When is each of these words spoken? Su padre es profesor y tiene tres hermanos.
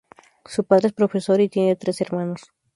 Su 0.47 0.63
padre 0.63 0.87
es 0.87 0.93
profesor 0.93 1.39
y 1.41 1.47
tiene 1.49 1.75
tres 1.75 2.01
hermanos. 2.01 2.51